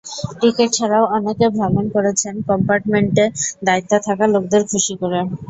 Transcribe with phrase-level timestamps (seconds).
[0.39, 3.25] Ticket ছাড়াও অনেকে ভ্রমণ করেছেন কম্পার্টমেন্টে
[3.63, 5.19] দায়িত্বে থাকা লোকদের খুশি করে।